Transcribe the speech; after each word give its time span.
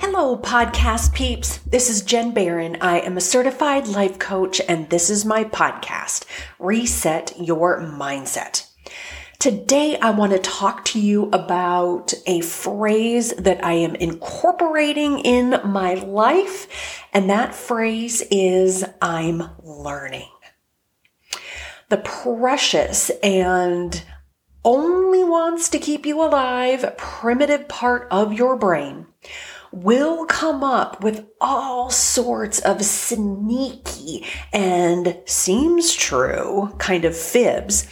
Hello, 0.00 0.36
podcast 0.36 1.12
peeps. 1.12 1.58
This 1.66 1.90
is 1.90 2.02
Jen 2.02 2.30
Barron. 2.30 2.76
I 2.80 3.00
am 3.00 3.16
a 3.16 3.20
certified 3.20 3.88
life 3.88 4.16
coach, 4.20 4.60
and 4.68 4.88
this 4.90 5.10
is 5.10 5.24
my 5.24 5.42
podcast, 5.42 6.24
Reset 6.60 7.34
Your 7.40 7.80
Mindset. 7.80 8.70
Today, 9.40 9.98
I 9.98 10.10
want 10.10 10.30
to 10.30 10.38
talk 10.38 10.84
to 10.86 11.00
you 11.00 11.28
about 11.32 12.14
a 12.28 12.42
phrase 12.42 13.32
that 13.38 13.64
I 13.64 13.72
am 13.72 13.96
incorporating 13.96 15.18
in 15.18 15.60
my 15.64 15.94
life, 15.94 17.02
and 17.12 17.28
that 17.28 17.52
phrase 17.52 18.22
is 18.30 18.84
I'm 19.02 19.50
learning. 19.64 20.30
The 21.88 21.98
precious 21.98 23.10
and 23.20 24.00
only 24.64 25.24
wants 25.24 25.68
to 25.70 25.80
keep 25.80 26.06
you 26.06 26.22
alive 26.22 26.94
primitive 26.96 27.66
part 27.66 28.06
of 28.12 28.32
your 28.32 28.56
brain 28.56 29.08
will 29.72 30.24
come 30.26 30.64
up 30.64 31.02
with 31.02 31.26
all 31.40 31.90
sorts 31.90 32.58
of 32.60 32.84
sneaky 32.84 34.24
and 34.52 35.18
seems 35.24 35.92
true 35.92 36.74
kind 36.78 37.04
of 37.04 37.16
fibs 37.16 37.86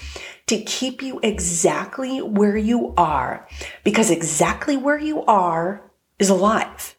to 0.47 0.63
keep 0.63 1.03
you 1.03 1.19
exactly 1.23 2.23
where 2.23 2.57
you 2.57 2.95
are 2.97 3.49
because 3.85 4.11
exactly 4.11 4.77
where 4.77 4.99
you 4.99 5.25
are 5.25 5.91
is 6.19 6.31
alive. 6.31 6.95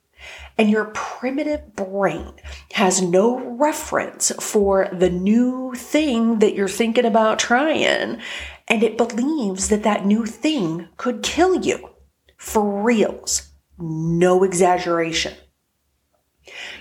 And 0.60 0.70
your 0.72 0.86
primitive 0.86 1.76
brain 1.76 2.34
has 2.74 3.00
no 3.02 3.40
reference 3.40 4.32
for 4.40 4.90
the 4.92 5.10
new 5.10 5.74
thing 5.76 6.40
that 6.40 6.56
you're 6.56 6.68
thinking 6.68 7.06
about 7.06 7.38
trying. 7.38 8.20
And 8.68 8.84
it 8.84 8.98
believes 8.98 9.70
that 9.70 9.84
that 9.84 10.06
new 10.06 10.26
thing 10.26 10.88
could 10.98 11.22
kill 11.22 11.64
you 11.64 11.92
for 12.38 12.84
reals. 12.84 13.47
No 13.78 14.44
exaggeration. 14.44 15.34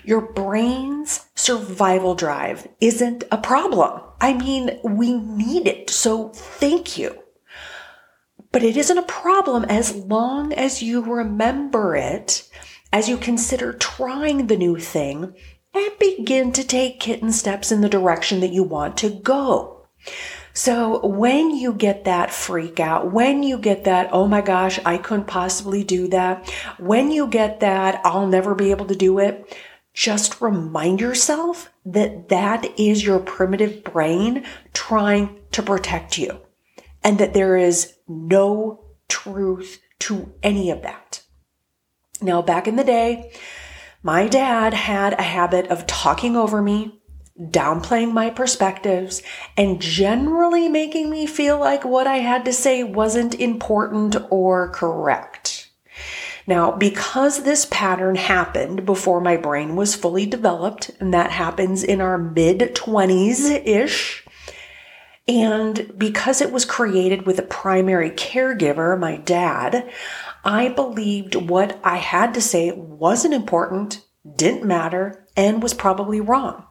Your 0.04 0.20
brain's 0.20 1.26
survival 1.34 2.14
drive 2.14 2.68
isn't 2.80 3.24
a 3.30 3.38
problem. 3.38 4.00
I 4.20 4.32
mean, 4.32 4.78
we 4.82 5.14
need 5.14 5.66
it, 5.66 5.90
so 5.90 6.28
thank 6.28 6.96
you. 6.96 7.22
But 8.52 8.62
it 8.62 8.76
isn't 8.76 8.96
a 8.96 9.02
problem 9.02 9.64
as 9.64 9.94
long 9.94 10.52
as 10.52 10.82
you 10.82 11.02
remember 11.02 11.96
it, 11.96 12.48
as 12.92 13.08
you 13.08 13.18
consider 13.18 13.72
trying 13.72 14.46
the 14.46 14.56
new 14.56 14.78
thing, 14.78 15.34
and 15.74 15.98
begin 15.98 16.52
to 16.52 16.64
take 16.64 17.00
kitten 17.00 17.32
steps 17.32 17.70
in 17.70 17.82
the 17.82 17.88
direction 17.88 18.40
that 18.40 18.52
you 18.52 18.62
want 18.62 18.96
to 18.98 19.10
go. 19.10 19.86
So 20.56 21.06
when 21.06 21.50
you 21.50 21.74
get 21.74 22.04
that 22.04 22.32
freak 22.32 22.80
out, 22.80 23.12
when 23.12 23.42
you 23.42 23.58
get 23.58 23.84
that, 23.84 24.08
oh 24.10 24.26
my 24.26 24.40
gosh, 24.40 24.80
I 24.86 24.96
couldn't 24.96 25.26
possibly 25.26 25.84
do 25.84 26.08
that, 26.08 26.48
when 26.78 27.10
you 27.10 27.26
get 27.26 27.60
that, 27.60 28.00
I'll 28.06 28.26
never 28.26 28.54
be 28.54 28.70
able 28.70 28.86
to 28.86 28.94
do 28.96 29.18
it, 29.18 29.54
just 29.92 30.40
remind 30.40 30.98
yourself 30.98 31.70
that 31.84 32.30
that 32.30 32.66
is 32.80 33.04
your 33.04 33.18
primitive 33.18 33.84
brain 33.84 34.46
trying 34.72 35.40
to 35.52 35.62
protect 35.62 36.16
you 36.16 36.40
and 37.04 37.18
that 37.18 37.34
there 37.34 37.58
is 37.58 37.92
no 38.08 38.82
truth 39.08 39.78
to 39.98 40.32
any 40.42 40.70
of 40.70 40.80
that. 40.80 41.22
Now, 42.22 42.40
back 42.40 42.66
in 42.66 42.76
the 42.76 42.84
day, 42.84 43.30
my 44.02 44.26
dad 44.26 44.72
had 44.72 45.12
a 45.18 45.22
habit 45.22 45.66
of 45.66 45.86
talking 45.86 46.34
over 46.34 46.62
me 46.62 47.02
downplaying 47.40 48.12
my 48.12 48.30
perspectives, 48.30 49.22
and 49.56 49.80
generally 49.80 50.68
making 50.68 51.10
me 51.10 51.26
feel 51.26 51.58
like 51.58 51.84
what 51.84 52.06
I 52.06 52.18
had 52.18 52.44
to 52.46 52.52
say 52.52 52.82
wasn't 52.82 53.34
important 53.34 54.16
or 54.30 54.70
correct. 54.70 55.70
Now, 56.46 56.70
because 56.70 57.42
this 57.42 57.66
pattern 57.70 58.14
happened 58.14 58.86
before 58.86 59.20
my 59.20 59.36
brain 59.36 59.76
was 59.76 59.96
fully 59.96 60.26
developed, 60.26 60.90
and 61.00 61.12
that 61.12 61.32
happens 61.32 61.82
in 61.82 62.00
our 62.00 62.16
mid 62.16 62.60
20s 62.60 63.66
ish, 63.66 64.24
and 65.28 65.92
because 65.98 66.40
it 66.40 66.52
was 66.52 66.64
created 66.64 67.26
with 67.26 67.38
a 67.38 67.42
primary 67.42 68.10
caregiver, 68.10 68.98
my 68.98 69.16
dad, 69.16 69.90
I 70.44 70.68
believed 70.68 71.34
what 71.34 71.80
I 71.82 71.96
had 71.96 72.32
to 72.34 72.40
say 72.40 72.70
wasn't 72.70 73.34
important, 73.34 74.04
didn't 74.36 74.64
matter, 74.64 75.26
and 75.36 75.62
was 75.62 75.74
probably 75.74 76.20
wrong 76.20 76.65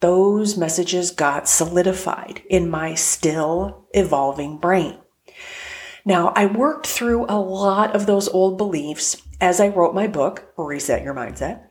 those 0.00 0.56
messages 0.56 1.10
got 1.10 1.48
solidified 1.48 2.42
in 2.48 2.70
my 2.70 2.94
still 2.94 3.86
evolving 3.92 4.58
brain. 4.58 4.98
Now, 6.04 6.32
I 6.34 6.46
worked 6.46 6.86
through 6.86 7.26
a 7.28 7.38
lot 7.38 7.94
of 7.94 8.06
those 8.06 8.28
old 8.28 8.56
beliefs 8.56 9.16
as 9.40 9.60
I 9.60 9.68
wrote 9.68 9.94
my 9.94 10.06
book, 10.06 10.52
Reset 10.56 11.02
Your 11.02 11.14
Mindset, 11.14 11.62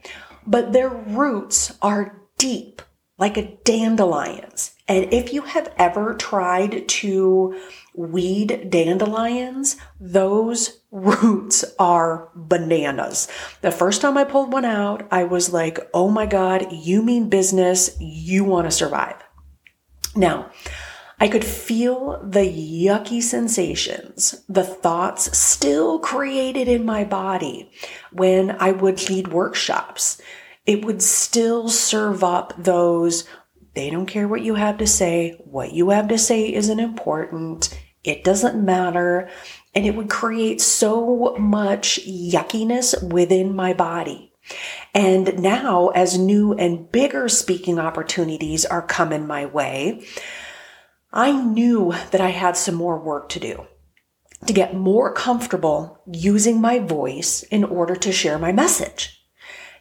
but 0.46 0.72
their 0.72 0.90
roots 0.90 1.76
are 1.82 2.22
deep, 2.38 2.82
like 3.18 3.38
a 3.38 3.58
dandelion's. 3.64 4.72
And 4.90 5.14
if 5.14 5.32
you 5.32 5.44
have 5.44 5.72
ever 5.78 6.16
tried 6.16 6.88
to 6.90 7.56
weed 7.94 8.70
dandelions, 8.70 9.78
those 10.00 10.82
roots 10.92 11.64
are 11.78 12.30
bananas. 12.36 13.28
The 13.62 13.72
first 13.72 14.02
time 14.02 14.18
I 14.18 14.24
pulled 14.24 14.52
one 14.52 14.66
out, 14.66 15.08
I 15.12 15.24
was 15.24 15.54
like, 15.54 15.80
oh 15.94 16.10
my 16.10 16.26
God, 16.26 16.72
you 16.72 17.04
mean 17.04 17.30
business. 17.30 17.96
You 18.00 18.44
want 18.44 18.66
to 18.66 18.72
survive. 18.72 19.16
Now, 20.16 20.50
I 21.20 21.28
could 21.28 21.44
feel 21.44 22.20
the 22.24 22.40
yucky 22.40 23.22
sensations, 23.22 24.44
the 24.48 24.64
thoughts 24.64 25.38
still 25.38 26.00
created 26.00 26.70
in 26.70 26.86
my 26.86 27.04
body 27.04 27.70
when 28.12 28.52
I 28.52 28.72
would 28.72 29.10
lead 29.10 29.28
workshops. 29.28 30.22
It 30.66 30.86
would 30.86 31.02
still 31.02 31.68
serve 31.68 32.24
up 32.24 32.54
those, 32.58 33.26
they 33.74 33.90
don't 33.90 34.06
care 34.06 34.28
what 34.28 34.42
you 34.42 34.56
have 34.56 34.78
to 34.80 34.88
say. 34.88 35.40
What 35.46 35.74
you 35.74 35.90
have 35.90 36.08
to 36.10 36.18
say 36.18 36.54
isn't 36.54 36.80
important. 36.80 37.78
It 38.04 38.24
doesn't 38.24 38.64
matter. 38.64 39.30
And 39.76 39.86
it 39.86 39.96
would 39.96 40.10
create 40.10 40.62
so 40.62 41.36
much 41.38 42.00
yuckiness 42.08 43.02
within 43.12 43.56
my 43.56 43.74
body. 43.74 44.34
And 44.96 45.40
now, 45.40 45.90
as 45.90 46.18
new 46.18 46.54
and 46.54 46.92
bigger 46.92 47.30
speaking 47.30 47.78
opportunities 47.78 48.66
are 48.66 48.82
coming 48.82 49.28
my 49.28 49.46
way, 49.46 50.06
I 51.14 51.32
knew 51.32 51.94
that 52.12 52.22
I 52.22 52.30
had 52.30 52.58
some 52.58 52.76
more 52.76 53.00
work 53.00 53.30
to 53.30 53.40
do 53.40 53.68
to 54.46 54.54
get 54.54 54.74
more 54.74 55.14
comfortable 55.14 56.02
using 56.12 56.62
my 56.62 56.80
voice 56.80 57.44
in 57.44 57.64
order 57.64 57.96
to 57.96 58.12
share 58.12 58.40
my 58.40 58.52
message. 58.52 59.22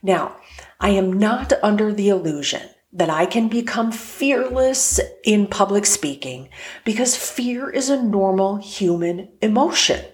Now, 0.03 0.37
I 0.81 0.91
am 0.91 1.13
not 1.13 1.53
under 1.63 1.93
the 1.93 2.09
illusion 2.09 2.69
that 2.93 3.11
I 3.11 3.27
can 3.27 3.49
become 3.49 3.93
fearless 3.93 4.99
in 5.25 5.47
public 5.47 5.85
speaking 5.85 6.49
because 6.85 7.17
fear 7.17 7.69
is 7.69 7.91
a 7.91 8.03
normal 8.03 8.57
human 8.57 9.29
emotion 9.43 10.05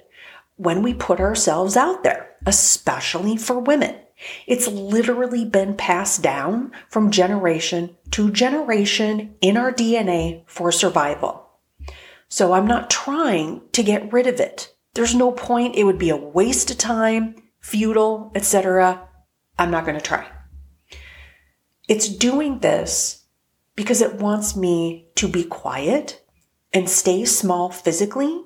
when 0.57 0.83
we 0.83 0.95
put 0.95 1.21
ourselves 1.21 1.77
out 1.77 2.03
there, 2.03 2.31
especially 2.47 3.37
for 3.37 3.59
women. 3.59 3.97
It's 4.47 4.69
literally 4.69 5.45
been 5.45 5.77
passed 5.77 6.23
down 6.23 6.73
from 6.89 7.11
generation 7.11 7.97
to 8.13 8.31
generation 8.31 9.35
in 9.41 9.57
our 9.57 9.73
DNA 9.73 10.43
for 10.47 10.71
survival. 10.73 11.49
So 12.29 12.53
I'm 12.53 12.67
not 12.67 12.91
trying 12.91 13.63
to 13.73 13.83
get 13.83 14.13
rid 14.13 14.27
of 14.27 14.41
it. 14.41 14.75
There's 14.95 15.15
no 15.15 15.33
point. 15.33 15.77
It 15.77 15.85
would 15.85 15.99
be 15.99 16.11
a 16.11 16.17
waste 16.17 16.71
of 16.71 16.79
time, 16.79 17.37
futile, 17.61 18.33
etc. 18.35 19.09
I'm 19.59 19.71
not 19.71 19.85
going 19.85 19.99
to 19.99 20.05
try. 20.05 20.27
It's 21.87 22.09
doing 22.09 22.61
this 22.61 23.25
because 23.77 24.01
it 24.01 24.15
wants 24.15 24.57
me 24.57 25.09
to 25.17 25.29
be 25.29 25.45
quiet 25.45 26.25
and 26.73 26.89
stay 26.89 27.27
small 27.27 27.71
physically. 27.71 28.43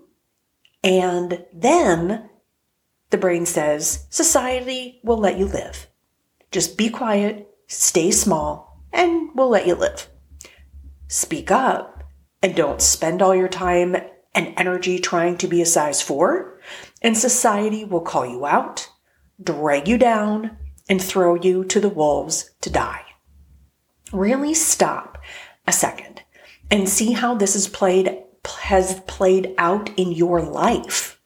And 0.83 1.45
then 1.53 2.31
the 3.11 3.19
brain 3.19 3.47
says, 3.47 4.07
society 4.11 5.01
will 5.05 5.19
let 5.19 5.39
you 5.39 5.47
live. 5.47 5.87
Just 6.51 6.77
be 6.77 6.91
quiet, 6.91 7.49
stay 7.69 8.11
small, 8.11 8.83
and 8.93 9.31
we'll 9.35 9.51
let 9.51 9.69
you 9.69 9.77
live. 9.77 10.09
Speak 11.07 11.53
up 11.53 12.03
and 12.43 12.57
don't 12.57 12.83
spend 12.83 13.23
all 13.23 13.37
your 13.37 13.49
time 13.49 13.97
and 14.35 14.55
energy 14.57 14.99
trying 14.99 15.37
to 15.39 15.47
be 15.47 15.63
a 15.63 15.67
size 15.67 16.03
four, 16.03 16.61
and 17.03 17.17
society 17.17 17.85
will 17.85 18.01
call 18.01 18.27
you 18.27 18.47
out, 18.47 18.89
drag 19.43 19.87
you 19.87 19.97
down, 19.97 20.57
and 20.89 21.01
throw 21.01 21.35
you 21.35 21.65
to 21.65 21.81
the 21.81 21.89
wolves 21.89 22.51
to 22.61 22.71
die 22.71 23.08
really 24.13 24.55
stop 24.55 25.19
a 25.67 25.73
second 25.73 26.23
and 26.71 26.89
see 26.89 27.13
how 27.13 27.35
this 27.35 27.57
is 27.57 27.69
played 27.69 28.23
has 28.61 29.01
played 29.01 29.55
out 29.59 29.91
in 29.99 30.13
your 30.13 30.41
life. 30.41 31.21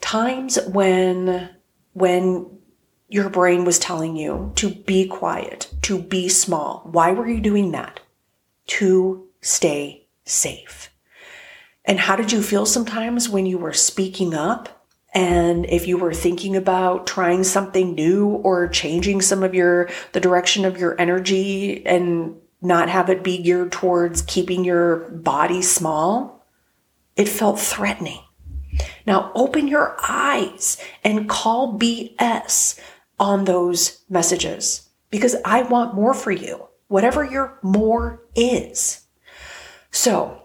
Times 0.00 0.58
when 0.66 1.50
when 1.92 2.58
your 3.08 3.28
brain 3.28 3.64
was 3.64 3.78
telling 3.78 4.16
you 4.16 4.52
to 4.56 4.70
be 4.70 5.06
quiet, 5.06 5.70
to 5.82 5.98
be 5.98 6.28
small. 6.28 6.88
Why 6.90 7.12
were 7.12 7.28
you 7.28 7.40
doing 7.40 7.72
that? 7.72 8.00
To 8.68 9.28
stay 9.42 10.06
safe. 10.24 10.90
And 11.84 12.00
how 12.00 12.16
did 12.16 12.32
you 12.32 12.42
feel 12.42 12.64
sometimes 12.64 13.28
when 13.28 13.44
you 13.44 13.58
were 13.58 13.74
speaking 13.74 14.34
up 14.34 14.81
And 15.14 15.66
if 15.66 15.86
you 15.86 15.98
were 15.98 16.14
thinking 16.14 16.56
about 16.56 17.06
trying 17.06 17.44
something 17.44 17.94
new 17.94 18.28
or 18.28 18.68
changing 18.68 19.20
some 19.20 19.42
of 19.42 19.54
your, 19.54 19.90
the 20.12 20.20
direction 20.20 20.64
of 20.64 20.78
your 20.78 20.98
energy 20.98 21.84
and 21.86 22.36
not 22.62 22.88
have 22.88 23.10
it 23.10 23.22
be 23.22 23.42
geared 23.42 23.72
towards 23.72 24.22
keeping 24.22 24.64
your 24.64 25.10
body 25.10 25.60
small, 25.60 26.46
it 27.16 27.28
felt 27.28 27.60
threatening. 27.60 28.20
Now 29.06 29.32
open 29.34 29.68
your 29.68 29.96
eyes 30.02 30.78
and 31.04 31.28
call 31.28 31.78
BS 31.78 32.80
on 33.18 33.44
those 33.44 34.02
messages 34.08 34.88
because 35.10 35.36
I 35.44 35.62
want 35.62 35.94
more 35.94 36.14
for 36.14 36.30
you, 36.30 36.68
whatever 36.88 37.24
your 37.24 37.58
more 37.62 38.22
is. 38.34 39.02
So 39.90 40.42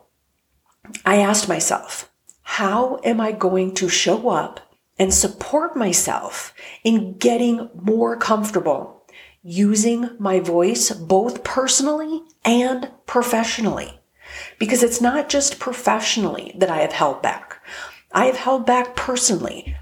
I 1.06 1.18
asked 1.18 1.48
myself, 1.48 2.12
how 2.52 2.98
am 3.04 3.20
I 3.20 3.34
going 3.34 3.74
to 3.76 3.90
show 3.90 4.30
up 4.30 4.62
and 4.98 5.14
support 5.14 5.76
myself 5.76 6.54
in 6.82 7.18
getting 7.18 7.70
more 7.76 8.16
comfortable 8.16 9.04
using 9.44 10.10
my 10.18 10.40
voice 10.40 10.90
both 10.92 11.44
personally 11.44 12.24
and 12.46 12.90
professionally? 13.06 14.00
Because 14.60 14.82
it's 14.82 15.02
not 15.02 15.28
just 15.28 15.60
professionally 15.60 16.56
that 16.58 16.72
I 16.72 16.78
have 16.78 16.94
held 16.94 17.22
back. 17.22 17.62
I 18.14 18.26
have 18.26 18.38
held 18.38 18.66
back 18.66 18.96
personally. 18.96 19.76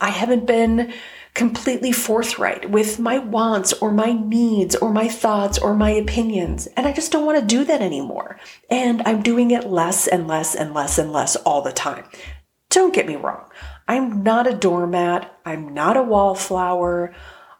I 0.00 0.10
haven't 0.10 0.44
been 0.44 0.92
completely 1.38 1.92
forthright 1.92 2.68
with 2.68 2.98
my 2.98 3.16
wants 3.16 3.72
or 3.74 3.92
my 3.92 4.12
needs 4.12 4.74
or 4.74 4.92
my 4.92 5.06
thoughts 5.06 5.56
or 5.56 5.72
my 5.72 5.90
opinions. 5.90 6.66
And 6.76 6.84
I 6.84 6.92
just 6.92 7.12
don't 7.12 7.24
want 7.24 7.38
to 7.38 7.46
do 7.46 7.64
that 7.64 7.80
anymore. 7.80 8.40
And 8.68 9.02
I'm 9.06 9.22
doing 9.22 9.52
it 9.52 9.64
less 9.64 10.08
and 10.08 10.26
less 10.26 10.56
and 10.56 10.74
less 10.74 10.98
and 10.98 11.12
less 11.12 11.36
all 11.36 11.62
the 11.62 11.70
time. 11.70 12.04
Don't 12.70 12.92
get 12.92 13.06
me 13.06 13.14
wrong. 13.14 13.48
I'm 13.86 14.24
not 14.24 14.48
a 14.48 14.52
doormat. 14.52 15.32
I'm 15.46 15.72
not 15.72 15.96
a 15.96 16.02
wallflower, 16.02 17.14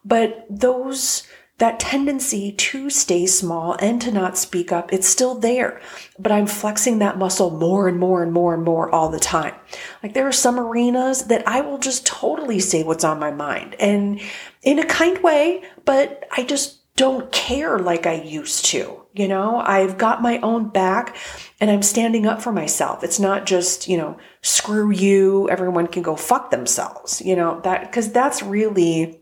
but 0.05 0.45
those 0.51 1.23
that 1.59 1.81
tendency 1.81 2.53
to 2.53 2.89
stay 2.89 3.27
small 3.27 3.75
and 3.81 4.01
to 4.01 4.13
not 4.13 4.39
speak 4.39 4.73
up, 4.73 4.93
it's 4.93 5.09
still 5.09 5.35
there. 5.35 5.81
But 6.19 6.33
I'm 6.33 6.47
flexing 6.47 7.01
that 7.01 7.19
muscle 7.19 7.51
more 7.51 7.89
and 7.89 7.99
more 7.99 8.23
and 8.23 8.33
more 8.33 8.55
and 8.55 8.63
more 8.63 8.93
all 8.95 9.09
the 9.11 9.19
time. 9.19 9.55
Like 10.03 10.15
there 10.15 10.27
are 10.27 10.33
some 10.33 10.59
arenas 10.59 11.25
that 11.27 11.47
I 11.47 11.61
will 11.61 11.79
just 11.79 12.07
totally 12.07 12.61
say 12.61 12.85
what's 12.85 13.05
on 13.05 13.19
my 13.19 13.33
mind 13.33 13.75
and 13.81 14.21
in 14.63 14.79
a 14.79 14.87
kind 14.87 15.23
way, 15.23 15.63
but 15.85 16.25
I 16.37 16.45
just 16.45 16.79
don't 16.97 17.31
care 17.31 17.79
like 17.79 18.07
I 18.07 18.15
used 18.15 18.65
to. 18.67 19.05
You 19.15 19.27
know, 19.27 19.59
I've 19.59 19.99
got 19.99 20.23
my 20.23 20.39
own 20.41 20.69
back 20.69 21.17
and 21.61 21.71
I'm 21.71 21.83
standing 21.83 22.27
up 22.27 22.41
for 22.41 22.53
myself. 22.53 23.03
It's 23.03 23.19
not 23.19 23.47
just, 23.47 23.89
you 23.89 23.97
know, 23.97 24.17
screw 24.43 24.91
you, 24.91 25.49
everyone 25.49 25.89
can 25.89 26.03
go 26.03 26.15
fuck 26.15 26.51
themselves, 26.51 27.21
you 27.21 27.35
know, 27.35 27.61
that, 27.63 27.91
cause 27.91 28.13
that's 28.13 28.43
really 28.43 29.21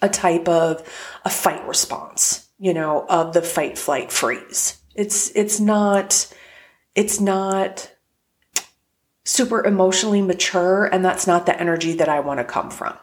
a 0.00 0.08
type 0.08 0.48
of 0.48 0.86
a 1.24 1.30
fight 1.30 1.66
response, 1.66 2.48
you 2.58 2.74
know, 2.74 3.06
of 3.08 3.34
the 3.34 3.42
fight, 3.42 3.78
flight, 3.78 4.10
freeze. 4.10 4.80
It's, 4.94 5.30
it's 5.34 5.60
not, 5.60 6.32
it's 6.94 7.20
not 7.20 7.92
super 9.24 9.64
emotionally 9.64 10.22
mature 10.22 10.86
and 10.86 11.04
that's 11.04 11.26
not 11.26 11.46
the 11.46 11.58
energy 11.58 11.94
that 11.94 12.08
I 12.08 12.20
want 12.20 12.38
to 12.38 12.44
come 12.44 12.70
from. 12.70 12.96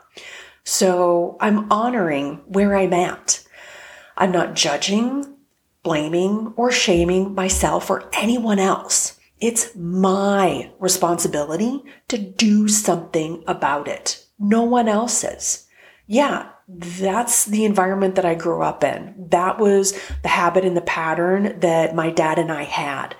So 0.63 1.37
I'm 1.39 1.71
honoring 1.71 2.41
where 2.47 2.75
I'm 2.75 2.93
at. 2.93 3.45
I'm 4.17 4.31
not 4.31 4.53
judging, 4.53 5.37
blaming, 5.81 6.53
or 6.57 6.71
shaming 6.71 7.33
myself 7.33 7.89
or 7.89 8.09
anyone 8.13 8.59
else. 8.59 9.17
It's 9.39 9.73
my 9.75 10.69
responsibility 10.79 11.81
to 12.09 12.17
do 12.17 12.67
something 12.67 13.43
about 13.47 13.87
it. 13.87 14.25
No 14.37 14.63
one 14.63 14.89
else's. 14.89 15.65
Yeah, 16.05 16.49
that's 16.71 17.45
the 17.45 17.65
environment 17.65 18.15
that 18.15 18.25
I 18.25 18.35
grew 18.35 18.61
up 18.61 18.83
in. 18.83 19.15
That 19.29 19.57
was 19.57 19.99
the 20.21 20.29
habit 20.29 20.65
and 20.65 20.77
the 20.77 20.81
pattern 20.81 21.59
that 21.61 21.95
my 21.95 22.11
dad 22.11 22.37
and 22.37 22.51
I 22.51 22.63
had. 22.63 23.15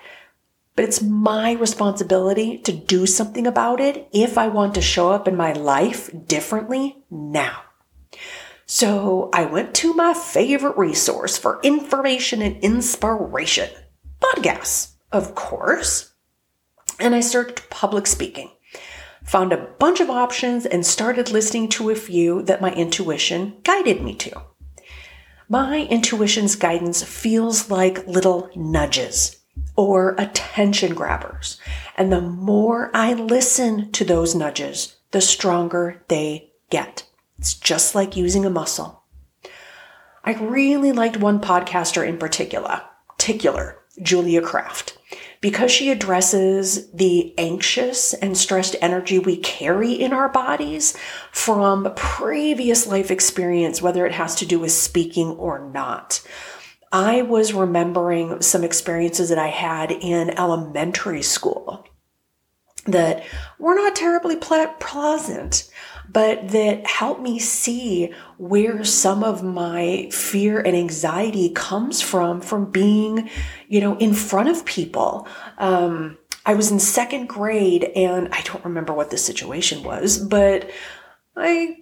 But 0.75 0.85
it's 0.85 1.01
my 1.01 1.53
responsibility 1.53 2.59
to 2.59 2.71
do 2.71 3.05
something 3.07 3.47
about 3.47 3.81
it 3.81 4.07
if 4.13 4.37
I 4.37 4.47
want 4.47 4.75
to 4.75 4.81
show 4.81 5.11
up 5.11 5.27
in 5.27 5.35
my 5.35 5.51
life 5.51 6.09
differently 6.27 7.03
now. 7.09 7.63
So 8.67 9.31
I 9.33 9.45
went 9.45 9.73
to 9.75 9.95
my 9.95 10.13
favorite 10.13 10.77
resource 10.77 11.37
for 11.37 11.59
information 11.63 12.43
and 12.43 12.63
inspiration 12.63 13.69
podcasts, 14.21 14.91
of 15.11 15.33
course. 15.33 16.13
And 16.99 17.15
I 17.15 17.21
searched 17.21 17.69
public 17.71 18.05
speaking 18.05 18.51
found 19.23 19.53
a 19.53 19.67
bunch 19.79 19.99
of 19.99 20.09
options, 20.09 20.65
and 20.65 20.85
started 20.85 21.31
listening 21.31 21.69
to 21.69 21.89
a 21.89 21.95
few 21.95 22.41
that 22.43 22.61
my 22.61 22.71
intuition 22.73 23.57
guided 23.63 24.01
me 24.01 24.15
to. 24.15 24.41
My 25.47 25.87
intuition's 25.89 26.55
guidance 26.55 27.01
feels 27.01 27.71
like 27.71 28.05
little 28.05 28.51
nudges 28.55 29.39
or 29.75 30.13
attention 30.17 30.93
grabbers. 30.93 31.59
And 31.97 32.11
the 32.11 32.21
more 32.21 32.91
I 32.93 33.13
listen 33.13 33.91
to 33.93 34.05
those 34.05 34.35
nudges, 34.35 34.97
the 35.11 35.21
stronger 35.21 36.03
they 36.07 36.51
get. 36.69 37.07
It's 37.39 37.55
just 37.55 37.95
like 37.95 38.15
using 38.15 38.45
a 38.45 38.49
muscle. 38.49 39.03
I 40.23 40.33
really 40.33 40.91
liked 40.91 41.17
one 41.17 41.39
podcaster 41.39 42.07
in 42.07 42.17
particular, 42.17 42.81
particular, 43.07 43.79
Julia 44.01 44.41
Kraft 44.41 44.98
because 45.41 45.71
she 45.71 45.89
addresses 45.89 46.91
the 46.91 47.33
anxious 47.37 48.13
and 48.13 48.37
stressed 48.37 48.75
energy 48.81 49.19
we 49.19 49.37
carry 49.37 49.93
in 49.93 50.11
our 50.11 50.29
bodies 50.29 50.97
from 51.31 51.93
previous 51.95 52.85
life 52.85 53.09
experience, 53.09 53.81
whether 53.81 54.05
it 54.05 54.13
has 54.13 54.35
to 54.35 54.45
do 54.45 54.59
with 54.59 54.71
speaking 54.71 55.29
or 55.31 55.69
not. 55.71 56.21
I 56.91 57.21
was 57.21 57.53
remembering 57.53 58.41
some 58.41 58.63
experiences 58.63 59.29
that 59.29 59.37
I 59.37 59.47
had 59.47 59.91
in 59.91 60.31
elementary 60.31 61.21
school 61.21 61.58
that 62.91 63.23
were 63.57 63.75
not 63.75 63.95
terribly 63.95 64.35
pleasant 64.35 65.69
but 66.11 66.49
that 66.49 66.87
helped 66.87 67.21
me 67.21 67.39
see 67.39 68.13
where 68.37 68.83
some 68.83 69.23
of 69.23 69.43
my 69.43 70.09
fear 70.11 70.59
and 70.59 70.75
anxiety 70.75 71.49
comes 71.49 72.01
from, 72.01 72.41
from 72.41 72.71
being, 72.71 73.29
you 73.67 73.79
know, 73.79 73.97
in 73.97 74.13
front 74.13 74.49
of 74.49 74.65
people. 74.65 75.27
Um, 75.57 76.17
I 76.45 76.55
was 76.55 76.71
in 76.71 76.79
second 76.79 77.27
grade 77.27 77.83
and 77.95 78.29
I 78.31 78.41
don't 78.41 78.65
remember 78.65 78.93
what 78.93 79.11
the 79.11 79.17
situation 79.17 79.83
was, 79.83 80.17
but 80.17 80.69
I 81.35 81.77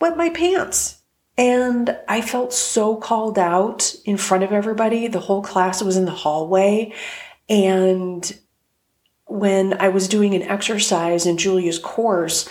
wet 0.00 0.16
my 0.16 0.30
pants. 0.30 1.00
And 1.36 1.98
I 2.06 2.20
felt 2.20 2.52
so 2.52 2.96
called 2.96 3.40
out 3.40 3.92
in 4.04 4.18
front 4.18 4.44
of 4.44 4.52
everybody. 4.52 5.08
The 5.08 5.20
whole 5.20 5.42
class 5.42 5.82
was 5.82 5.96
in 5.96 6.04
the 6.04 6.12
hallway. 6.12 6.92
And 7.48 8.38
when 9.26 9.74
I 9.80 9.88
was 9.88 10.08
doing 10.08 10.34
an 10.34 10.42
exercise 10.42 11.26
in 11.26 11.36
Julia's 11.36 11.78
course, 11.78 12.48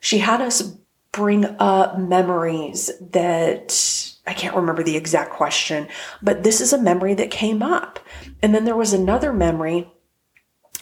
she 0.00 0.18
had 0.18 0.40
us 0.40 0.76
bring 1.12 1.44
up 1.58 1.98
memories 1.98 2.90
that 3.00 4.14
I 4.26 4.34
can't 4.34 4.54
remember 4.54 4.82
the 4.82 4.96
exact 4.96 5.32
question, 5.32 5.88
but 6.22 6.42
this 6.42 6.60
is 6.60 6.72
a 6.72 6.80
memory 6.80 7.14
that 7.14 7.30
came 7.30 7.62
up. 7.62 7.98
And 8.42 8.54
then 8.54 8.64
there 8.64 8.76
was 8.76 8.92
another 8.92 9.32
memory 9.32 9.90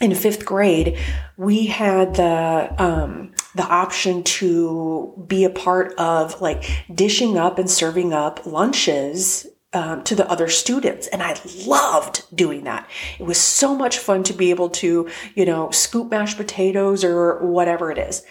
in 0.00 0.14
fifth 0.14 0.44
grade. 0.44 0.98
We 1.36 1.66
had 1.66 2.16
the, 2.16 2.74
um, 2.78 3.32
the 3.54 3.64
option 3.64 4.22
to 4.24 5.24
be 5.26 5.44
a 5.44 5.50
part 5.50 5.94
of 5.96 6.40
like 6.40 6.84
dishing 6.92 7.38
up 7.38 7.58
and 7.58 7.70
serving 7.70 8.12
up 8.12 8.44
lunches 8.44 9.46
um, 9.72 10.02
to 10.04 10.14
the 10.14 10.28
other 10.30 10.48
students. 10.48 11.06
And 11.08 11.22
I 11.22 11.38
loved 11.66 12.24
doing 12.34 12.64
that. 12.64 12.88
It 13.18 13.24
was 13.24 13.38
so 13.38 13.74
much 13.74 13.98
fun 13.98 14.22
to 14.24 14.32
be 14.32 14.50
able 14.50 14.70
to, 14.70 15.08
you 15.34 15.44
know, 15.44 15.70
scoop 15.70 16.10
mashed 16.10 16.36
potatoes 16.36 17.04
or 17.04 17.44
whatever 17.46 17.90
it 17.90 17.98
is. 17.98 18.24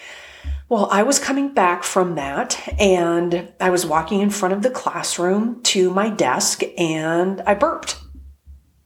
Well, 0.68 0.88
I 0.90 1.04
was 1.04 1.20
coming 1.20 1.54
back 1.54 1.84
from 1.84 2.16
that 2.16 2.60
and 2.80 3.52
I 3.60 3.70
was 3.70 3.86
walking 3.86 4.20
in 4.20 4.30
front 4.30 4.52
of 4.52 4.62
the 4.62 4.70
classroom 4.70 5.62
to 5.64 5.90
my 5.90 6.10
desk 6.10 6.62
and 6.76 7.40
I 7.42 7.54
burped. 7.54 8.00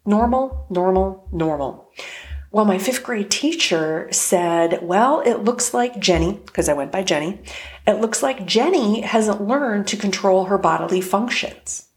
Normal, 0.04 0.66
normal, 0.69 1.28
normal. 1.33 1.90
Well, 2.52 2.64
my 2.64 2.78
fifth 2.78 3.02
grade 3.02 3.30
teacher 3.30 4.09
said, 4.11 4.80
Well, 4.83 5.21
it 5.21 5.45
looks 5.45 5.73
like 5.73 6.00
Jenny, 6.00 6.40
because 6.45 6.69
I 6.69 6.73
went 6.73 6.90
by 6.90 7.02
Jenny, 7.02 7.40
it 7.87 8.00
looks 8.00 8.23
like 8.23 8.45
Jenny 8.45 9.02
hasn't 9.02 9.47
learned 9.47 9.87
to 9.88 9.97
control 9.97 10.47
her 10.47 10.59
bodily 10.59 11.00
functions. 11.00 11.89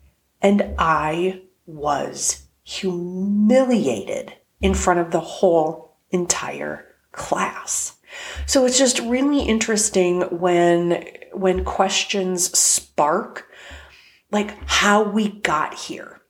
And 0.44 0.76
I 0.78 1.42
was 1.66 2.46
humiliated 2.64 4.34
in 4.62 4.74
front 4.74 5.00
of 5.00 5.12
the 5.12 5.20
whole 5.20 5.98
entire 6.12 6.86
class. 7.12 7.98
So 8.46 8.66
it's 8.66 8.78
just 8.78 9.00
really 9.00 9.42
interesting 9.42 10.22
when 10.40 11.06
when 11.34 11.66
questions 11.66 12.56
spark 12.58 13.50
like 14.32 14.56
how 14.68 15.04
we 15.04 15.30
got 15.30 15.74
here, 15.74 16.22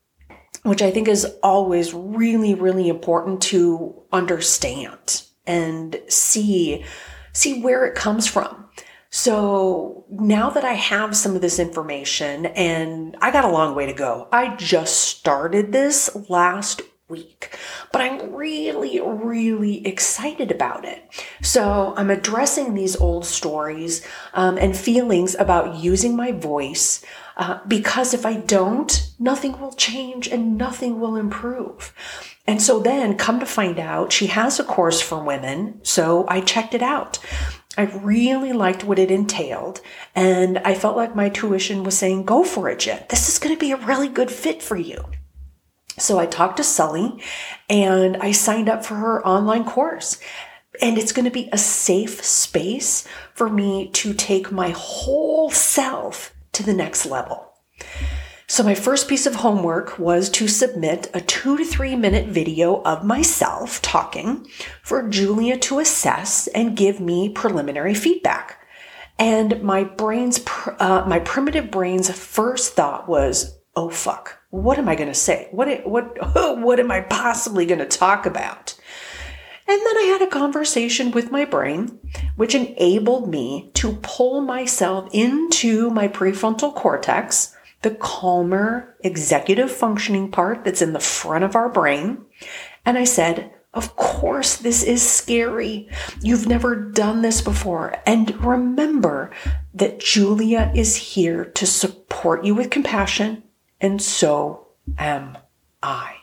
which 0.63 0.81
I 0.81 0.91
think 0.91 1.07
is 1.07 1.25
always 1.43 1.93
really 1.93 2.53
really 2.53 2.87
important 2.87 3.41
to 3.43 4.01
understand 4.11 5.23
and 5.45 5.99
see 6.07 6.85
see 7.33 7.61
where 7.61 7.85
it 7.85 7.95
comes 7.95 8.27
from. 8.27 8.62
So 9.15 10.05
now 10.09 10.49
that 10.49 10.65
I 10.65 10.73
have 10.73 11.15
some 11.15 11.35
of 11.35 11.41
this 11.41 11.59
information 11.59 12.47
and 12.47 13.15
I 13.21 13.29
got 13.29 13.45
a 13.45 13.51
long 13.51 13.75
way 13.75 13.85
to 13.85 13.93
go, 13.93 14.27
I 14.31 14.55
just 14.55 15.01
started 15.01 15.71
this 15.71 16.09
last 16.31 16.81
week, 17.09 17.55
but 17.91 18.01
I'm 18.01 18.33
really, 18.33 18.99
really 18.99 19.85
excited 19.85 20.49
about 20.49 20.83
it. 20.83 21.03
So 21.43 21.93
I'm 21.95 22.09
addressing 22.09 22.73
these 22.73 22.95
old 22.95 23.27
stories 23.27 24.03
um, 24.33 24.57
and 24.57 24.75
feelings 24.75 25.35
about 25.35 25.75
using 25.75 26.15
my 26.15 26.31
voice 26.31 27.05
uh, 27.37 27.59
because 27.67 28.15
if 28.15 28.25
I 28.25 28.37
don't, 28.37 29.13
nothing 29.19 29.59
will 29.59 29.73
change 29.73 30.27
and 30.27 30.57
nothing 30.57 30.99
will 30.99 31.17
improve. 31.17 31.93
And 32.47 32.61
so 32.61 32.79
then 32.79 33.17
come 33.17 33.39
to 33.39 33.45
find 33.45 33.79
out 33.79 34.11
she 34.11 34.27
has 34.27 34.59
a 34.59 34.63
course 34.63 35.01
for 35.01 35.23
women. 35.23 35.79
So 35.83 36.25
I 36.27 36.41
checked 36.41 36.73
it 36.73 36.81
out. 36.81 37.19
I 37.77 37.83
really 37.83 38.53
liked 38.53 38.83
what 38.83 38.99
it 38.99 39.11
entailed. 39.11 39.81
And 40.15 40.59
I 40.59 40.75
felt 40.75 40.95
like 40.95 41.15
my 41.15 41.29
tuition 41.29 41.83
was 41.83 41.97
saying, 41.97 42.25
go 42.25 42.43
for 42.43 42.69
it, 42.69 42.79
Jen. 42.79 43.03
This 43.09 43.29
is 43.29 43.39
going 43.39 43.55
to 43.55 43.59
be 43.59 43.71
a 43.71 43.77
really 43.77 44.09
good 44.09 44.29
fit 44.29 44.61
for 44.61 44.75
you. 44.77 45.03
So 45.97 46.19
I 46.19 46.25
talked 46.25 46.57
to 46.57 46.63
Sully 46.63 47.21
and 47.69 48.17
I 48.17 48.31
signed 48.31 48.69
up 48.69 48.85
for 48.85 48.95
her 48.95 49.25
online 49.25 49.65
course. 49.65 50.19
And 50.81 50.97
it's 50.97 51.11
going 51.11 51.25
to 51.25 51.31
be 51.31 51.49
a 51.51 51.57
safe 51.57 52.23
space 52.23 53.07
for 53.35 53.47
me 53.47 53.89
to 53.89 54.13
take 54.13 54.51
my 54.51 54.71
whole 54.75 55.51
self 55.51 56.33
to 56.53 56.63
the 56.63 56.73
next 56.73 57.05
level. 57.05 57.53
So 58.53 58.61
my 58.61 58.75
first 58.75 59.07
piece 59.07 59.25
of 59.25 59.33
homework 59.33 59.97
was 59.97 60.29
to 60.29 60.47
submit 60.47 61.09
a 61.11 61.21
two 61.21 61.57
to 61.57 61.65
three 61.65 61.95
minute 61.95 62.27
video 62.27 62.83
of 62.83 63.03
myself 63.03 63.81
talking 63.81 64.45
for 64.83 65.09
Julia 65.09 65.57
to 65.57 65.79
assess 65.79 66.45
and 66.45 66.77
give 66.77 66.99
me 66.99 67.29
preliminary 67.29 67.95
feedback. 67.95 68.63
And 69.17 69.63
my 69.63 69.83
brain's, 69.83 70.39
uh, 70.77 71.03
my 71.07 71.17
primitive 71.17 71.71
brain's 71.71 72.15
first 72.15 72.75
thought 72.75 73.09
was, 73.09 73.57
oh 73.75 73.89
fuck, 73.89 74.37
what 74.51 74.77
am 74.77 74.87
I 74.87 74.93
going 74.93 75.09
to 75.09 75.15
say? 75.15 75.47
What, 75.49 75.87
what, 75.87 76.15
what 76.59 76.79
am 76.79 76.91
I 76.91 77.01
possibly 77.01 77.65
going 77.65 77.79
to 77.79 77.87
talk 77.87 78.27
about? 78.27 78.79
And 79.67 79.81
then 79.81 79.97
I 79.97 80.15
had 80.19 80.21
a 80.21 80.31
conversation 80.31 81.09
with 81.09 81.31
my 81.31 81.45
brain, 81.45 81.97
which 82.35 82.53
enabled 82.53 83.27
me 83.27 83.71
to 83.73 83.97
pull 84.03 84.41
myself 84.41 85.09
into 85.11 85.89
my 85.89 86.07
prefrontal 86.07 86.75
cortex, 86.75 87.55
the 87.83 87.91
calmer 87.91 88.95
executive 89.01 89.71
functioning 89.71 90.31
part 90.31 90.65
that's 90.65 90.81
in 90.81 90.93
the 90.93 90.99
front 90.99 91.43
of 91.43 91.55
our 91.55 91.69
brain. 91.69 92.25
And 92.85 92.97
I 92.97 93.03
said, 93.03 93.53
of 93.73 93.95
course, 93.95 94.57
this 94.57 94.83
is 94.83 95.07
scary. 95.07 95.89
You've 96.21 96.47
never 96.47 96.75
done 96.75 97.21
this 97.21 97.41
before. 97.41 97.95
And 98.05 98.43
remember 98.43 99.31
that 99.73 99.99
Julia 99.99 100.71
is 100.75 100.95
here 100.95 101.45
to 101.45 101.65
support 101.65 102.45
you 102.45 102.55
with 102.55 102.69
compassion 102.69 103.43
and 103.81 104.01
so 104.01 104.67
am 104.97 105.37
I. 105.81 106.15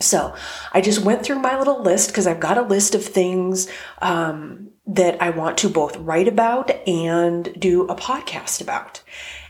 So 0.00 0.34
I 0.72 0.80
just 0.80 1.02
went 1.02 1.22
through 1.22 1.40
my 1.40 1.58
little 1.58 1.82
list 1.82 2.08
because 2.08 2.26
I've 2.26 2.40
got 2.40 2.56
a 2.56 2.62
list 2.62 2.94
of 2.94 3.04
things 3.04 3.68
um, 4.00 4.70
that 4.86 5.20
I 5.20 5.30
want 5.30 5.58
to 5.58 5.68
both 5.68 5.96
write 5.98 6.26
about 6.26 6.70
and 6.88 7.52
do 7.58 7.82
a 7.82 7.94
podcast 7.94 8.62
about. 8.62 9.02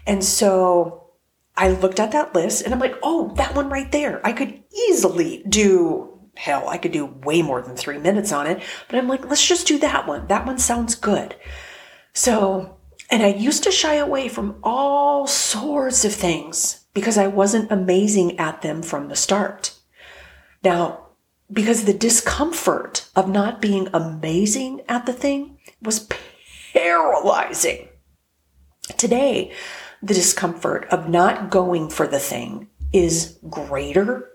And 0.07 0.25
so 0.25 1.11
I 1.57 1.71
looked 1.71 2.01
at 2.01 2.13
that 2.13 2.35
list 2.35 2.65
and 2.65 2.73
I'm 2.73 2.81
like, 2.81 2.97
oh, 3.03 3.35
that 3.37 3.55
one 3.55 3.69
right 3.69 3.91
there. 3.93 4.25
I 4.27 4.33
could 4.33 4.63
easily 4.89 5.45
do, 5.49 6.19
hell, 6.35 6.69
I 6.69 6.79
could 6.79 6.93
do 6.93 7.07
way 7.07 7.43
more 7.43 7.61
than 7.61 7.77
three 7.77 7.99
minutes 7.99 8.33
on 8.33 8.47
it. 8.47 8.63
But 8.89 8.99
I'm 8.99 9.09
like, 9.09 9.27
let's 9.27 9.47
just 9.47 9.67
do 9.67 9.79
that 9.79 10.07
one. 10.07 10.27
That 10.29 10.47
one 10.47 10.59
sounds 10.59 10.95
good. 10.95 11.35
So, 12.13 12.79
and 13.11 13.23
I 13.23 13.29
used 13.29 13.65
to 13.65 13.71
shy 13.71 13.95
away 13.95 14.29
from 14.29 14.57
all 14.63 15.27
sorts 15.27 16.05
of 16.05 16.15
things 16.15 16.87
because 16.95 17.19
I 17.19 17.27
wasn't 17.27 17.71
amazing 17.71 18.39
at 18.39 18.63
them 18.63 18.83
from 18.83 19.09
the 19.09 19.17
start. 19.17 19.77
Now, 20.63 21.09
because 21.53 21.85
the 21.85 21.93
discomfort 21.93 23.09
of 23.17 23.29
not 23.29 23.61
being 23.61 23.89
amazing 23.93 24.83
at 24.89 25.07
the 25.07 25.13
thing 25.13 25.59
was 25.83 26.09
paralyzing. 26.73 27.89
Today, 28.97 29.53
the 30.03 30.15
discomfort 30.15 30.87
of 30.91 31.09
not 31.09 31.51
going 31.51 31.91
for 31.91 32.07
the 32.07 32.19
thing 32.19 32.69
is 32.93 33.39
greater 33.49 34.31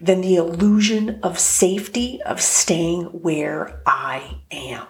than 0.00 0.20
the 0.20 0.36
illusion 0.36 1.20
of 1.22 1.38
safety 1.38 2.20
of 2.22 2.40
staying 2.40 3.04
where 3.04 3.80
I 3.86 4.40
am. 4.50 4.86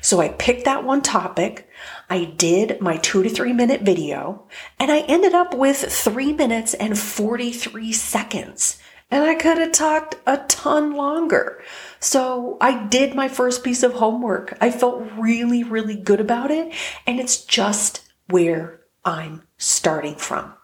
So 0.00 0.20
I 0.20 0.28
picked 0.28 0.66
that 0.66 0.84
one 0.84 1.02
topic. 1.02 1.68
I 2.10 2.24
did 2.24 2.80
my 2.80 2.98
two 2.98 3.22
to 3.22 3.30
three 3.30 3.52
minute 3.52 3.82
video 3.82 4.46
and 4.78 4.90
I 4.92 5.00
ended 5.00 5.34
up 5.34 5.54
with 5.54 5.78
three 5.78 6.32
minutes 6.32 6.74
and 6.74 6.98
43 6.98 7.92
seconds. 7.92 8.78
And 9.10 9.24
I 9.24 9.34
could 9.34 9.58
have 9.58 9.72
talked 9.72 10.16
a 10.26 10.38
ton 10.48 10.94
longer. 10.94 11.62
So 12.00 12.56
I 12.60 12.86
did 12.86 13.14
my 13.14 13.28
first 13.28 13.62
piece 13.62 13.82
of 13.82 13.94
homework. 13.94 14.56
I 14.60 14.70
felt 14.70 15.04
really, 15.18 15.64
really 15.64 15.96
good 15.96 16.20
about 16.20 16.50
it. 16.50 16.72
And 17.06 17.20
it's 17.20 17.44
just 17.44 18.10
where 18.28 18.81
I'm 19.04 19.42
starting 19.58 20.16
from. 20.16 20.54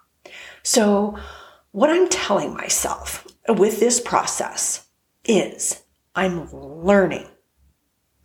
So 0.63 1.19
what 1.73 1.91
I'm 1.91 2.09
telling 2.09 2.55
myself 2.55 3.27
with 3.49 3.81
this 3.81 4.01
process 4.01 4.87
is 5.25 5.83
I'm 6.15 6.51
learning 6.53 7.27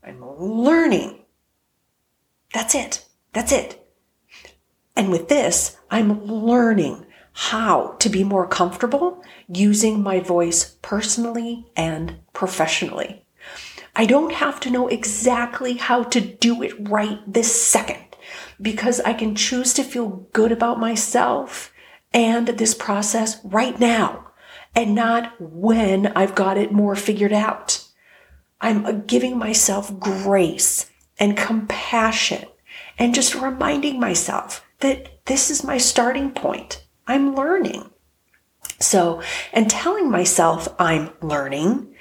I'm 0.05 0.22
learning. 0.38 1.24
That's 2.53 2.75
it. 2.75 3.05
That's 3.32 3.51
it. 3.51 3.79
And 4.96 5.10
with 5.10 5.29
this, 5.29 5.77
I'm 5.89 6.25
learning 6.25 7.05
how 7.32 7.96
to 8.00 8.10
be 8.10 8.24
more 8.24 8.48
comfortable 8.48 9.24
using 9.48 10.03
my 10.03 10.20
voice 10.20 10.77
personally 10.82 11.65
and 11.75 12.17
professionally. 12.34 13.25
I 13.96 14.05
don't 14.05 14.34
have 14.34 14.60
to 14.62 14.70
know 14.70 14.88
exactly 14.88 15.75
how 15.75 16.03
to 16.03 16.22
do 16.22 16.62
it 16.62 16.89
right 16.89 17.20
this 17.25 17.63
second 17.63 18.12
because 18.62 19.00
I 19.02 19.13
can 19.13 19.36
choose 19.36 19.74
to 19.75 19.84
feel 19.84 20.28
good 20.34 20.52
about 20.52 20.80
myself 20.80 21.74
and 22.13 22.48
this 22.48 22.74
process 22.74 23.44
right 23.44 23.80
now 23.80 24.32
and 24.75 24.96
not 24.96 25.34
when 25.40 26.08
I've 26.08 26.36
got 26.36 26.58
it 26.58 26.72
more 26.72 26.96
figured 26.96 27.34
out. 27.34 27.84
I'm 28.62 29.06
giving 29.06 29.38
myself 29.38 30.00
grace 30.00 30.90
and 31.20 31.38
compassion 31.38 32.46
and 32.98 33.13
just 33.13 33.36
reminding 33.36 34.00
myself 34.00 34.66
that 34.80 35.25
this 35.25 35.50
is 35.50 35.63
my 35.63 35.78
starting 35.78 36.32
point. 36.32 36.86
I'm 37.08 37.36
learning. 37.36 37.90
So, 38.80 39.22
and 39.52 39.70
telling 39.70 40.10
myself 40.10 40.68
I'm 40.80 41.12
learning 41.22 41.94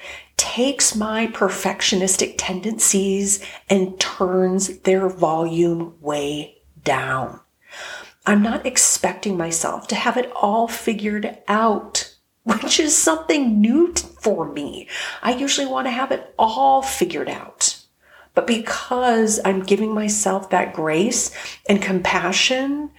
takes 0.52 0.94
my 0.94 1.26
perfectionistic 1.28 2.34
tendencies 2.36 3.42
and 3.70 3.98
turns 3.98 4.80
their 4.80 5.08
volume 5.08 5.94
way 6.02 6.54
down. 6.84 7.40
I'm 8.26 8.42
not 8.42 8.66
expecting 8.66 9.38
myself 9.38 9.88
to 9.88 9.94
have 9.94 10.18
it 10.18 10.30
all 10.36 10.68
figured 10.68 11.38
out 11.48 12.14
which 12.44 12.78
is 12.78 12.94
something 12.94 13.62
new 13.62 13.94
for 13.94 14.52
me. 14.52 14.88
I 15.22 15.32
usually 15.32 15.66
want 15.66 15.86
to 15.86 15.90
have 15.90 16.10
it 16.10 16.34
all 16.38 16.82
figured 16.82 17.30
out. 17.30 17.80
But 18.34 18.46
because 18.46 19.40
I'm 19.44 19.62
giving 19.62 19.94
myself 19.94 20.50
that 20.50 20.74
grace 20.74 21.34
and 21.66 21.80
compassion 21.80 22.90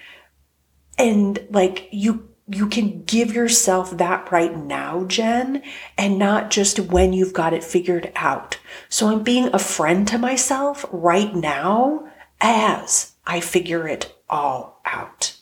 and 0.97 1.45
like 1.51 1.89
you 1.91 2.32
you 2.47 2.67
can 2.67 3.03
give 3.03 3.33
yourself 3.33 3.97
that 3.97 4.31
right 4.31 4.55
now, 4.55 5.05
Jen, 5.05 5.63
and 5.97 6.19
not 6.19 6.51
just 6.51 6.79
when 6.79 7.13
you've 7.13 7.33
got 7.33 7.53
it 7.53 7.63
figured 7.63 8.11
out. 8.15 8.59
So 8.89 9.07
I'm 9.07 9.23
being 9.23 9.49
a 9.53 9.59
friend 9.59 10.07
to 10.09 10.17
myself 10.17 10.85
right 10.91 11.33
now 11.33 12.07
as 12.41 13.13
I 13.25 13.39
figure 13.39 13.87
it 13.87 14.13
all 14.29 14.81
out. 14.85 15.37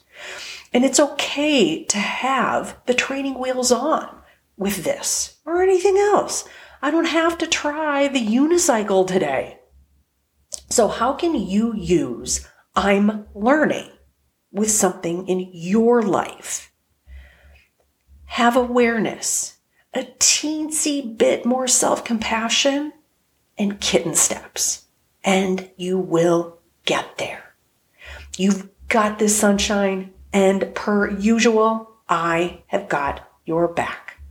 And 0.74 0.86
it's 0.86 1.00
okay 1.00 1.84
to 1.86 1.98
have 1.98 2.78
the 2.86 2.94
training 2.94 3.40
wheels 3.40 3.72
on 3.72 4.22
with 4.56 4.84
this 4.84 5.38
or 5.46 5.62
anything 5.62 5.98
else. 5.98 6.48
I 6.82 6.92
don't 6.92 7.06
have 7.06 7.38
to 7.40 7.48
try 7.48 8.08
the 8.08 8.26
unicycle 8.26 9.08
today. 9.08 9.60
So, 10.70 10.88
how 10.88 11.14
can 11.14 11.36
you 11.36 11.76
use 11.76 12.48
I'm 12.76 13.28
learning 13.36 13.90
with 14.52 14.72
something 14.72 15.28
in 15.28 15.50
your 15.52 16.02
life? 16.02 16.71
Have 18.36 18.56
awareness, 18.56 19.58
a 19.94 20.04
teensy 20.04 21.18
bit 21.18 21.46
more 21.46 21.68
self 21.68 22.06
compassion, 22.06 22.94
and 23.58 23.82
kitten 23.82 24.16
steps, 24.16 24.86
and 25.22 25.70
you 25.76 26.00
will 26.00 26.58
get 26.86 27.18
there. 27.18 27.54
You've 28.38 28.70
got 28.88 29.20
this 29.20 29.38
sunshine. 29.38 30.14
And 30.32 30.74
per 30.74 31.12
usual, 31.12 31.92
I 32.08 32.64
have 32.68 32.88
got 32.88 33.30
your 33.46 33.68
back. 33.68 34.22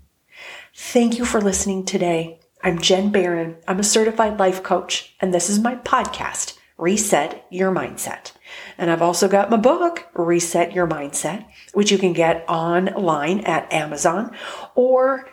Thank 0.75 1.19
you 1.19 1.27
for 1.27 1.43
listening 1.43 1.85
today. 1.85 2.41
I'm 2.63 2.79
Jen 2.79 3.11
Barron. 3.11 3.57
I'm 3.69 3.81
a 3.81 3.85
certified 3.85 4.39
life 4.39 4.63
coach, 4.63 5.15
and 5.21 5.35
this 5.35 5.51
is 5.51 5.59
my 5.59 5.75
podcast, 5.75 6.57
Reset 6.79 7.45
Your 7.51 7.71
Mindset. 7.71 8.33
And 8.79 8.91
I've 8.91 9.03
also 9.03 9.29
got 9.29 9.51
my 9.51 9.57
book, 9.57 10.09
Reset 10.15 10.73
Your 10.73 10.87
Mindset, 10.87 11.47
which 11.73 11.91
you 11.91 11.99
can 11.99 12.13
get 12.13 12.45
online 12.49 13.41
at 13.41 13.73
Amazon 13.73 14.37
or 14.75 15.29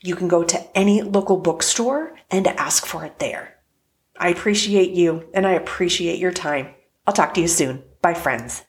you 0.00 0.16
can 0.16 0.28
go 0.28 0.42
to 0.42 0.76
any 0.76 1.02
local 1.02 1.36
bookstore 1.36 2.16
and 2.30 2.46
ask 2.46 2.84
for 2.84 3.04
it 3.04 3.18
there. 3.18 3.54
I 4.18 4.30
appreciate 4.30 4.90
you 4.90 5.28
and 5.32 5.46
I 5.46 5.52
appreciate 5.52 6.18
your 6.18 6.32
time. 6.32 6.74
I'll 7.06 7.14
talk 7.14 7.34
to 7.34 7.40
you 7.40 7.48
soon. 7.48 7.84
Bye, 8.02 8.14
friends. 8.14 8.64